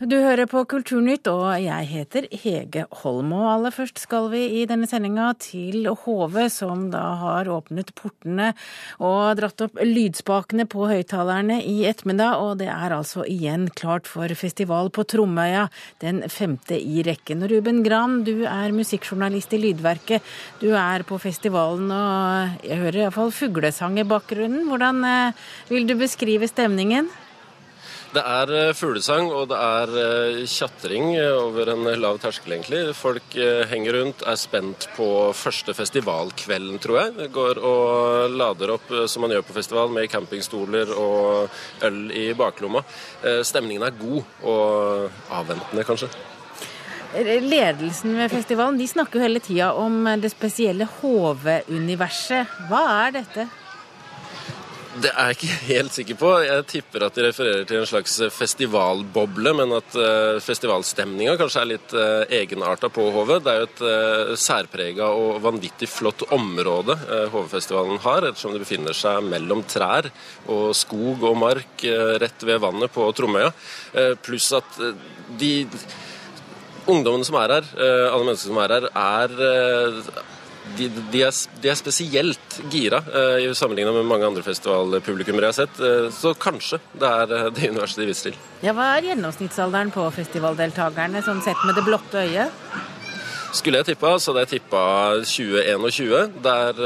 [0.00, 3.34] Du hører på Kulturnytt, og jeg heter Hege Holm.
[3.36, 8.54] Og aller først skal vi i denne sendinga til HV, som da har åpnet portene
[8.96, 12.40] og dratt opp lydspakene på høyttalerne i ettermiddag.
[12.40, 15.68] Og det er altså igjen klart for festival på Tromøya,
[16.00, 17.44] den femte i rekken.
[17.52, 20.24] Ruben Gran, du er musikkjournalist i Lydverket.
[20.64, 24.64] Du er på festivalen, og jeg hører iallfall fuglesang i bakgrunnen.
[24.72, 27.12] Hvordan eh, vil du beskrive stemningen?
[28.10, 32.80] Det er eh, fuglesang, og det er eh, tjatring over en lav terskel, egentlig.
[32.98, 35.06] Folk eh, henger rundt, er spent på
[35.38, 37.28] første festivalkvelden, tror jeg.
[37.36, 41.54] Går og lader opp som man gjør på festival, med campingstoler og
[41.86, 42.82] øl i baklomma.
[43.46, 46.10] Stemningen er god, og avventende, kanskje.
[47.14, 52.58] Ledelsen ved festivalen de snakker jo hele tida om det spesielle HV-universet.
[52.70, 53.50] Hva er dette?
[54.90, 56.28] Det er jeg ikke helt sikker på.
[56.42, 61.68] Jeg tipper at de refererer til en slags festivalboble, men at uh, festivalstemninga kanskje er
[61.70, 63.36] litt uh, egenarta på Hove.
[63.38, 68.64] Det er jo et uh, særprega og vanvittig flott område uh, HV-festivalen har, ettersom det
[68.64, 70.10] befinner seg mellom trær
[70.50, 71.86] og skog og mark
[72.22, 73.52] rett ved vannet på Tromøya.
[74.24, 74.78] pluss at
[75.38, 75.54] de
[76.90, 77.72] ungdommene som er her,
[78.10, 80.38] alle mennesker som er her, er
[80.78, 83.00] de, de, er, de, er, spesielt gira
[83.40, 85.80] i sammenlignet med mange andre festivalpublikummere jeg har sett.
[85.80, 88.38] Eh, så kanskje det er uh, det universet de viser til.
[88.64, 92.64] Ja, Hva er gjennomsnittsalderen på festivaldeltakerne, sånn sett med det blotte øyet?
[93.52, 94.82] Skulle jeg tippa, så hadde jeg tippa
[95.26, 96.38] 2021.
[96.44, 96.80] Der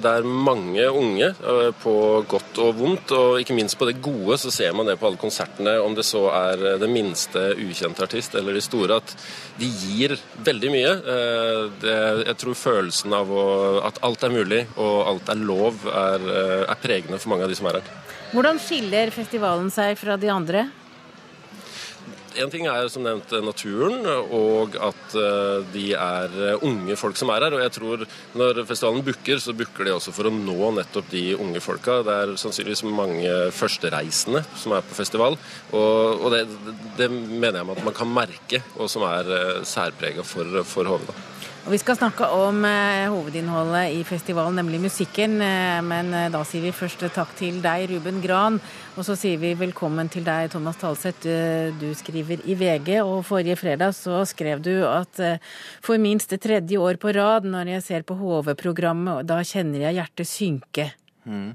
[0.00, 1.94] det er mange unge eh, på
[2.28, 3.12] godt og vondt.
[3.16, 6.06] Og ikke minst på det gode så ser man det på alle konsertene, om det
[6.08, 9.14] så er eh, det minste ukjente artist eller de store, at
[9.60, 10.92] de gir veldig mye.
[11.14, 11.96] Eh, det,
[12.30, 13.46] jeg tror følelsen av å,
[13.88, 16.28] at alt er mulig og alt er lov, er,
[16.66, 17.96] er pregende for mange av de som er her.
[18.30, 20.68] Hvordan skiller festivalen seg fra de andre?
[22.38, 27.32] En ting er som nevnt naturen, og at eh, de er eh, unge folk som
[27.34, 27.56] er her.
[27.56, 28.04] Og jeg tror
[28.38, 32.00] når festivalen booker, så booker de også for å nå nettopp de unge folka.
[32.06, 35.38] Det er sannsynligvis mange førstereisende som er på festival,
[35.74, 36.44] og, og det,
[37.00, 41.10] det, mener jeg at man kan merke, og som er eh, særprega for, for HV.
[41.60, 45.36] Og Vi skal snakke om eh, hovedinnholdet i festivalen, nemlig musikken.
[45.44, 48.56] Eh, men eh, da sier vi først takk til deg, Ruben Gran.
[48.96, 51.28] Og så sier vi velkommen til deg, Thomas Talseth.
[51.76, 55.20] Du skriver i VG, og forrige fredag så skrev du at
[55.84, 60.00] for minst det tredje år på rad, når jeg ser på HV-programmet, da kjenner jeg
[60.00, 60.90] hjertet synke.
[61.28, 61.52] Mm.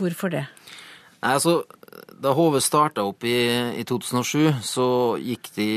[0.00, 0.46] Hvorfor det?
[1.20, 1.60] Nei, altså,
[2.22, 3.36] da HV starta opp i,
[3.76, 4.86] i, 2007, så
[5.20, 5.68] gikk de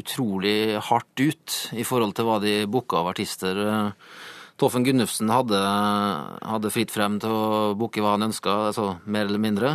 [0.00, 3.60] utrolig hardt ut i forhold til hva de booka av artister.
[4.60, 5.60] Toffen Gunnufsen hadde,
[6.42, 9.74] hadde fritt frem til å booke hva han ønska, altså mer eller mindre.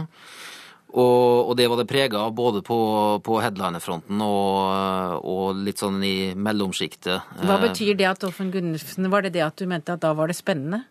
[0.90, 2.76] Og, og, det var det prega av både på,
[3.22, 7.36] på headlinerfronten og, og, litt sånn i mellomsjiktet.
[7.46, 10.32] Hva betyr det at Offen Gundersen Var det det at du mente at da var
[10.32, 10.88] det spennende?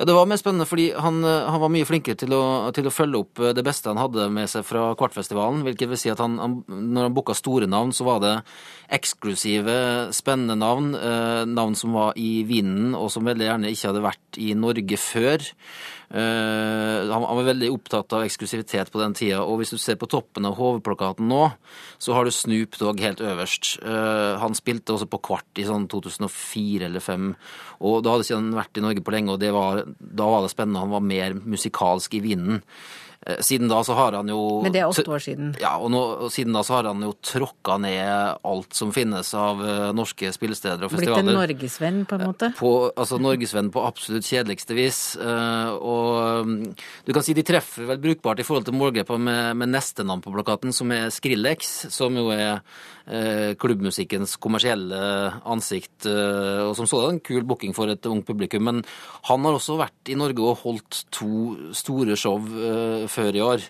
[0.00, 2.42] Ja, det var mer spennende fordi han, eh, han var mye flinkere til å,
[2.72, 5.64] til å, følge opp eh, det beste han hadde med seg fra Kvartfestivalen.
[5.66, 8.34] Hvilket vil si at han, han når han booka store navn, så var det
[8.96, 9.74] eksklusive,
[10.16, 10.94] spennende navn.
[10.96, 15.00] Eh, navn som var i vinden, og som veldig gjerne ikke hadde vært i Norge
[15.00, 15.48] før.
[16.10, 20.08] Uh, han, var veldig opptatt av eksklusivitet på den tida, og hvis du ser på
[20.10, 21.44] toppen av hovedplakaten nå,
[22.02, 23.76] så har du Snoop Dogg helt øverst.
[23.84, 27.30] Uh, han spilte også på Kvart i sånn 2004 eller 2005,
[27.86, 30.50] og da hadde ikke han vært i Norge på lenge, og var, da var det
[30.52, 30.82] spennende.
[30.82, 32.60] Han var mer musikalsk i vinden.
[33.26, 35.50] Eh, siden da så har han jo Men det er åtte år siden?
[35.60, 39.34] Ja, og, nå, og siden da så har han jo tråkka ned alt som finnes
[39.36, 41.26] av uh, norske spillesteder og festivaler.
[41.26, 42.48] Blitt en norgesvenn, på en måte?
[42.56, 45.00] På, altså norgesvenn på absolutt kjedeligste vis.
[45.20, 46.54] Og um,
[47.04, 50.24] du kan si de treffer vel brukbart i forhold til målgrepet med, med neste navn
[50.24, 52.64] på plakaten, som er Skrillex, som jo er
[53.58, 54.98] klubbmusikkens kommersielle
[55.50, 58.62] ansikt, og som sådan kul booking for et ungt publikum.
[58.68, 58.82] Men
[59.26, 62.38] han har også vært i Norge og holdt to store show
[63.10, 63.66] før i år.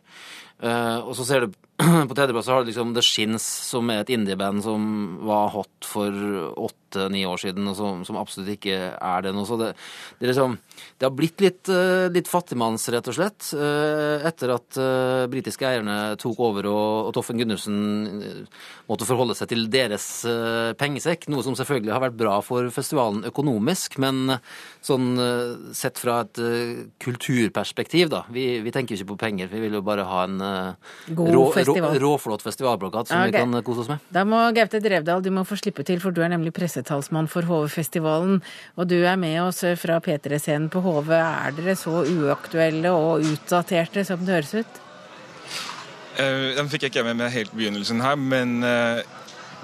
[0.60, 1.56] Uh, og så ser du
[2.08, 4.82] på tredjeplass har du liksom The Shins, som er et indieband som
[5.24, 6.12] var hot for
[6.60, 9.44] åtte-ni år siden, og som, som, absolutt ikke er det nå.
[9.48, 9.70] Så det,
[10.18, 10.58] det, liksom,
[10.98, 15.68] det, har blitt litt, uh, litt fattigmanns, rett og slett, uh, etter at uh, britiske
[15.68, 17.78] eierne tok over og, og Toffen Gundersen
[18.90, 20.06] måtte forholde seg til deres
[20.80, 24.34] pengesekk, noe som selvfølgelig har vært bra for festivalen økonomisk, men
[24.84, 25.12] sånn
[25.76, 26.40] sett fra et
[27.00, 28.24] kulturperspektiv, da.
[28.34, 30.42] Vi, vi tenker ikke på penger, vi vil jo bare ha en
[31.14, 31.44] God rå,
[31.74, 31.96] festival.
[31.96, 33.30] Rå, råflott festivalplakat som okay.
[33.30, 34.04] vi kan kose oss med.
[34.14, 37.48] Da må Gaute Drevdal, du må få slippe til, for du er nemlig pressetalsmann for
[37.48, 38.40] HV-festivalen.
[38.76, 41.14] Og du er med oss fra P3-scenen på HV.
[41.16, 44.84] Er dere så uaktuelle og utdaterte som det høres ut?
[46.18, 49.00] Uh, Den fikk jeg ikke med meg helt i begynnelsen her, men eh,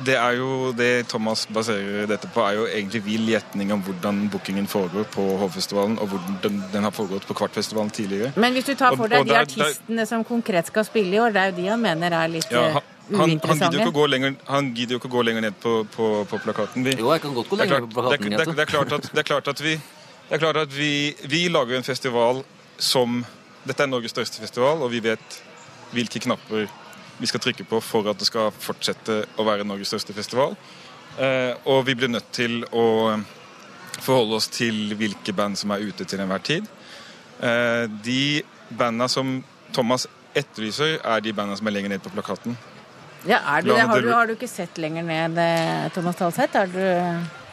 [0.04, 4.26] det er jo det Thomas baserer dette på, er jo egentlig vill gjetning om hvordan
[4.32, 8.32] bookingen foregår på Hovfestivalen, og hvordan den har foregått på Kvartfestivalen tidligere.
[8.36, 11.16] Men hvis du tar for deg og de der- der- artistene som konkret skal spille
[11.16, 12.82] i år, det er jo de han mener er litt Ja, eh, han,
[13.18, 15.40] han, han, gidder jo ikke å gå lenger, han gidder jo ikke å gå lenger
[15.40, 16.84] ned på, på, på plakaten.
[16.84, 18.30] Vi, Jo, jeg kan godt gå er lenger klart, på plakaten.
[18.30, 19.80] det, er, det, er, det, er klart at, det er klart at vi
[20.28, 22.42] det er klart at vi, vi lager en festival
[22.78, 23.24] som
[23.66, 25.36] Dette er Norges største festival, og vi vet
[25.94, 26.66] hvilke knapper
[27.18, 30.56] vi skal trykke på for at det skal fortsette å være Norges største festival.
[31.18, 33.16] Eh, og vi blir nødt til å
[33.96, 36.68] forholde oss til hvilke band som er ute til enhver tid.
[37.40, 38.42] Eh, de
[38.76, 39.38] banda som
[39.72, 42.56] Thomas etterlyser, er de banda som er lenger ned på plakaten.
[43.26, 43.80] Ja, er du det?
[43.80, 46.56] Har du, har du ikke sett lenger ned, eh, Thomas Talseth?
[46.60, 47.45] Er du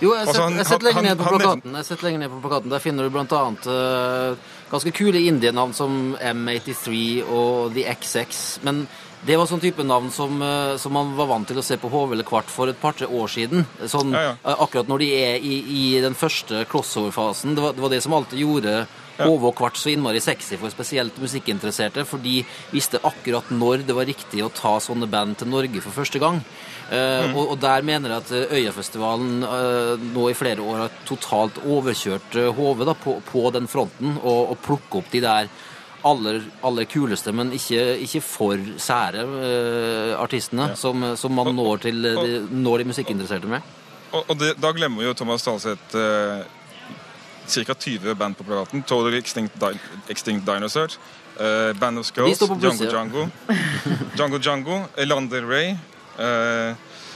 [0.00, 1.74] Jo, jeg setter, altså, setter lenger ned på plakaten.
[1.80, 2.70] Jeg setter lenger ned på plakaten.
[2.70, 8.42] Der finner du blant annet eh, ganske kule indienavn som M83 og The XX.
[8.68, 8.84] Men
[9.26, 11.90] det var sånn type navn som, eh, som man var vant til å se på
[11.90, 13.66] HV eller Kvart for et par-tre år siden.
[13.90, 14.36] Sånn, Ja, ja.
[14.44, 17.56] eh, Akkurat når de er i, i den første crossover-fasen.
[17.58, 18.76] Det, det var det som alltid gjorde
[19.18, 22.40] HV ble så innmari sexy for spesielt musikkinteresserte, for de
[22.72, 26.42] visste akkurat når det var riktig å ta sånne band til Norge for første gang.
[26.88, 27.34] Mm.
[27.36, 31.58] og, og der mener jeg at eh, Øyafestivalen eh, nå i flere år har totalt
[31.60, 35.50] overkjørt eh, HV da, på, på den fronten, og, og plukke opp de der
[36.06, 42.04] aller, aller kuleste, men ikke, ikke for sære uh, artistene som, som man når, til,
[42.06, 43.74] eh, de, når de musikkinteresserte med.
[44.12, 46.46] Og, og det, da glemmer jo Thomas Dalseth uh,
[47.48, 47.74] ca.
[47.74, 48.82] 20 band på plakaten.
[48.82, 49.78] Total Extinct, Di
[50.08, 50.98] Extinct Dinosaurs,
[51.40, 52.90] uh, Band of Skulls, Django ja.
[52.90, 53.28] Django,
[54.16, 55.76] Django Django, Elander Ray,
[56.18, 56.74] eh,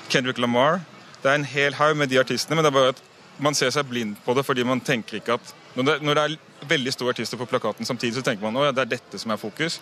[0.08, 0.80] Kendrick Lamar.
[1.22, 3.02] Det er en hel haug med de artistene, men det er bare at
[3.42, 6.22] man ser seg blind på det fordi man tenker ikke at Når det, når det
[6.22, 9.30] er veldig store artister på plakaten samtidig, så tenker man at det er dette som
[9.32, 9.78] er fokus.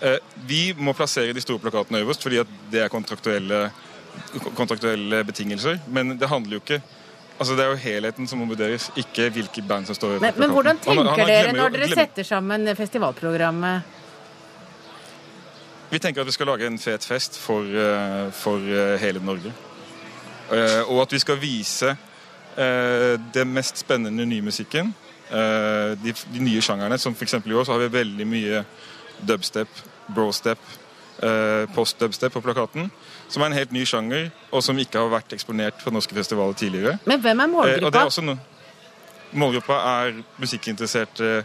[0.00, 0.16] Uh,
[0.48, 3.58] vi må plassere de store plakatene øverst fordi at det er kontraktuelle,
[4.56, 5.82] kontraktuelle betingelser.
[5.86, 6.80] Men det handler jo ikke
[7.38, 10.40] Altså Det er jo helheten som må vurderes, ikke hvilke band som står Men, på
[10.42, 13.82] men hvordan tenker Han- han dere når dere setter sammen festivalprogrammet?
[15.90, 19.52] Vi tenker at vi skal lage en fet fest for, eh, for eh, hele Norge.
[20.52, 21.96] Eh, Og at vi skal vise
[22.56, 24.92] den det mest spennende nye musikken.
[25.30, 27.34] De, de nye sjangerne, som f.eks.
[27.46, 28.64] i år så har vi veldig mye
[29.28, 29.68] dubstep,
[30.14, 30.58] brostep,
[31.74, 32.90] post-dubstep på plakaten.
[33.28, 36.54] Som er en helt ny sjanger, og som ikke har vært eksponert på norske festivaler
[36.56, 36.98] tidligere.
[37.04, 37.98] Men hvem er Eh, målgruppa?
[38.00, 38.38] er også noe.
[39.32, 39.74] Målgruppa
[40.06, 41.44] er musikkinteresserte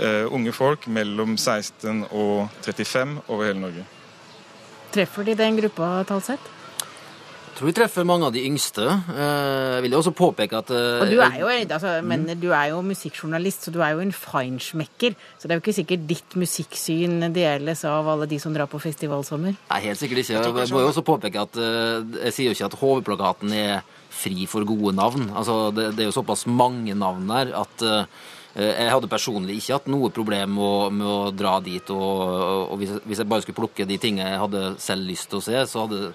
[0.00, 3.84] eh, unge folk mellom 16 og 35 over hele Norge.
[4.92, 6.40] Treffer de den gruppa, talsett?
[7.58, 8.84] Tror vi treffer mange av de yngste.
[8.84, 12.48] Eh, Jeg vil jo også påpeke at eh, Og du er jo, altså, men du
[12.52, 15.16] er jo musikkjournalist, så du er jo en feinschmecker.
[15.38, 18.80] Så det er jo ikke sikkert ditt musikksyn deles av alle de som drar på
[18.82, 19.56] festivalsommer.
[19.70, 20.38] Nei, helt sikkert ikke.
[20.44, 23.82] Jeg må jo også påpeke at eh, jeg sier jo ikke at HV-plakaten er
[24.14, 25.28] fri for gode navn.
[25.34, 27.88] Altså, det, det er jo såpass mange navn der at
[28.54, 31.88] jeg hadde personlig ikke hatt noe problem med å, med å dra dit.
[31.90, 32.20] Og,
[32.70, 35.40] og hvis, jeg, hvis jeg bare skulle plukke de tingene jeg hadde selv lyst til
[35.40, 36.12] å se, så hadde,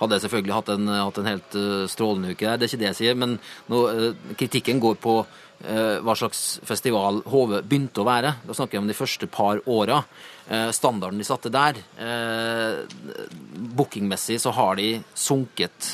[0.00, 2.58] hadde jeg selvfølgelig hatt en, hatt en helt eh, strålende uke der.
[2.58, 3.20] Det er ikke det jeg sier.
[3.20, 3.36] Men
[3.70, 8.34] nå, eh, kritikken går på eh, hva slags festival HV begynte å være.
[8.46, 10.02] Da snakker jeg om de første par åra.
[10.74, 11.76] Standarden de satte der
[13.78, 15.92] Bookingmessig så har de sunket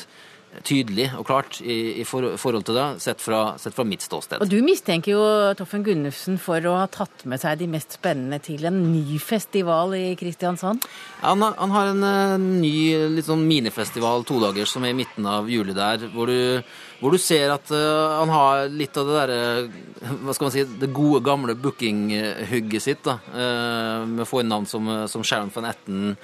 [0.65, 4.41] tydelig og klart i, i for, forhold til det, sett fra, sett fra mitt ståsted.
[4.41, 5.23] Og du mistenker jo
[5.59, 9.93] Toffen Gunnufsen for å ha tatt med seg de mest spennende til en ny festival
[9.99, 10.87] i Kristiansand.
[11.23, 12.75] Han, har- han har en eh, ny
[13.17, 16.63] litt sånn minifestival todagers som er i midten av juli der, hvor du,
[17.00, 20.65] hvor du ser at uh, han har litt av det derre Hva skal man si
[20.81, 23.19] Det gode, gamle bookinghugget sitt, da.
[23.35, 26.17] uh, med fornavn som, som Sharon van Etten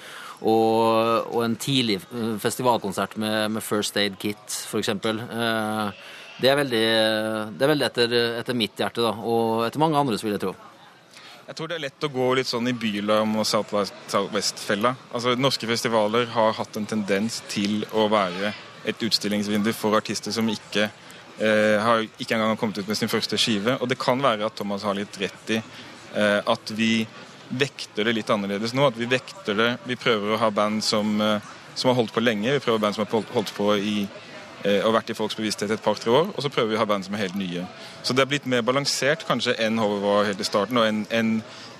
[0.42, 4.88] og, og en tidlig eh, festivalkonsert med, med First Aid Kit, f.eks.
[4.90, 5.92] Uh,
[6.42, 6.82] det er veldig,
[7.54, 10.56] det er veldig etter, etter mitt hjerte, da, og etter mange andres, vil jeg tro.
[11.46, 14.94] Jeg tror det er lett å gå litt sånn i bylarm og Southwest-fella.
[15.12, 18.50] Altså, norske festivaler har hatt en tendens til å være
[18.86, 20.88] et utstillingsvindu for artister som ikke
[21.38, 23.76] eh, har ikke engang kommet ut med sin første skive.
[23.80, 27.06] Og det kan være at Thomas har litt rett i eh, at vi
[27.52, 28.86] vekter det litt annerledes nå.
[28.88, 31.40] At vi vekter det Vi prøver å ha band som, eh,
[31.74, 32.52] som har holdt på lenge.
[32.58, 34.06] Vi prøver band som har holdt- på i
[34.64, 36.86] eh, og vært i folks bevissthet et par-tre år, og så prøver vi å ha
[36.86, 37.64] band som er helt nye.
[38.06, 41.00] Så det er blitt mer balansert kanskje enn HV var helt i starten, og enn
[41.10, 41.32] en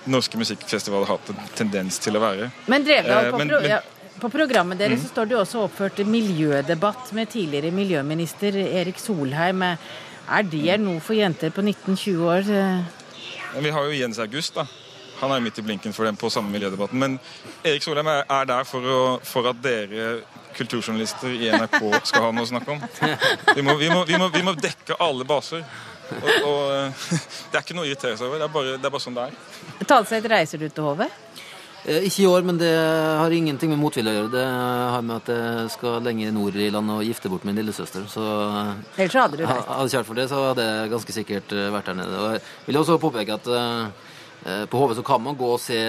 [0.05, 2.49] norske musikkfestivaler har hatt en tendens til å være.
[2.67, 3.79] Men drev Eh, på, men- men- ja,
[4.23, 9.63] på programmet deres så står det jo også oppført miljødebatt med tidligere miljøminister Erik Solheim.
[9.63, 12.53] Er det noe for jenter på 19-20 år?
[13.59, 14.65] Vi har jo Jens August, da.
[15.19, 16.99] Han er midt i blinken for dem på samme miljødebatten.
[16.99, 17.19] Men
[17.63, 20.21] Erik Solheim er, er der for, å, for at dere
[20.55, 22.83] kulturjournalister i NRK skal ha noe å snakke om.
[23.57, 25.65] Vi må, vi må, vi må, vi må dekke alle baser.
[26.13, 27.07] Og, og,
[27.51, 28.39] Det er ikke noe å irritere seg over.
[28.39, 29.87] Det er bare, det er bare sånn det er.
[29.89, 31.07] Talseth, reiser du til HV?
[31.85, 34.31] Eh, Ikke i år, men det har ingenting med motvilje å gjøre.
[34.31, 38.05] Det har med at jeg skal lenger nord i landet og gifte bort min lillesøster.
[38.07, 38.23] Så
[38.95, 39.67] Ellers så hadde du vært.
[39.67, 42.23] hadde kjært for det, så hadde jeg ganske sikkert eh, vært der nede.
[42.23, 44.11] Og jeg vil også påpeke at eh,
[44.47, 45.79] eh, på HV så kan man gå og se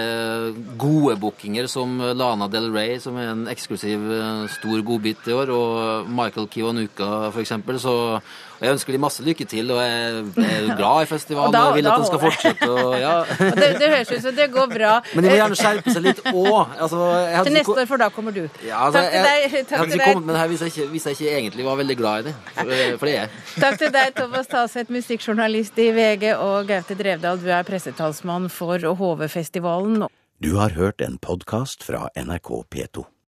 [0.83, 5.53] gode bookinger som Lana Del Rey, som er en eksklusiv eh, stor godbit i år,
[5.55, 7.79] og Michael Kiwanuka eksempel.
[7.79, 7.95] Så
[8.55, 11.63] og jeg ønsker de masse lykke til, og jeg er glad i festivalen Og da-
[11.69, 12.69] og vil at den skal fortsette.
[12.71, 13.15] Og, ja.
[13.61, 14.93] Det, det høres ut som det går bra.
[15.13, 16.75] Men de må gjerne skjerpe seg litt òg.
[16.81, 16.99] Altså,
[17.47, 18.43] Til neste år, for da kommer du.
[18.65, 20.73] ja, altså, Takk til jeg, Takk jeg hadde ikke kommet med det her hvis jeg,
[20.75, 22.35] ikke, hvis jeg ikke egentlig var veldig glad i det.
[22.55, 23.29] For, for det er jeg.
[23.65, 28.79] Takk til deg, Thomas Taseth, musikkjournalist i VG, og Gaute Drevdal, du er pressetalsmann for
[28.79, 30.05] HV-festivalen.
[30.43, 33.05] Du har hørt en podkast fra NRK P2.